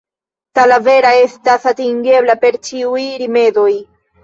Talavera 0.59 1.11
estas 1.25 1.69
atingebla 1.73 2.39
per 2.47 2.59
ĉiuj 2.71 3.07
rimedoj. 3.25 3.71